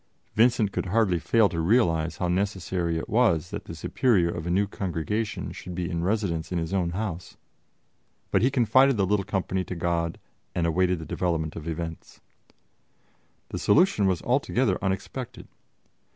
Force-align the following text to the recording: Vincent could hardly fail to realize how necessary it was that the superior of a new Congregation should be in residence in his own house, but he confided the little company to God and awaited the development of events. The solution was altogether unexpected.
Vincent 0.33 0.71
could 0.71 0.87
hardly 0.87 1.19
fail 1.19 1.47
to 1.47 1.59
realize 1.59 2.17
how 2.17 2.27
necessary 2.27 2.97
it 2.97 3.07
was 3.07 3.51
that 3.51 3.65
the 3.65 3.75
superior 3.75 4.29
of 4.33 4.47
a 4.47 4.49
new 4.49 4.65
Congregation 4.65 5.51
should 5.51 5.75
be 5.75 5.87
in 5.91 6.01
residence 6.03 6.51
in 6.51 6.57
his 6.57 6.73
own 6.73 6.89
house, 6.89 7.37
but 8.31 8.41
he 8.41 8.49
confided 8.49 8.97
the 8.97 9.05
little 9.05 9.23
company 9.23 9.63
to 9.63 9.75
God 9.75 10.17
and 10.55 10.65
awaited 10.65 10.97
the 10.97 11.05
development 11.05 11.55
of 11.55 11.67
events. 11.67 12.19
The 13.49 13.59
solution 13.59 14.07
was 14.07 14.23
altogether 14.23 14.79
unexpected. 14.83 15.47